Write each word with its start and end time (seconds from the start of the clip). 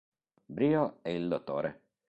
Brio 0.47 0.97
e 1.03 1.13
il 1.13 1.27
Dr. 1.27 1.79